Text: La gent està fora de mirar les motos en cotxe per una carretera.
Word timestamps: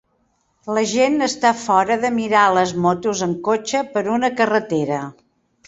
La 0.77 0.83
gent 0.91 1.25
està 1.25 1.51
fora 1.65 1.99
de 2.05 2.11
mirar 2.17 2.47
les 2.59 2.75
motos 2.87 3.23
en 3.29 3.37
cotxe 3.51 3.85
per 3.95 4.07
una 4.17 4.33
carretera. 4.43 5.03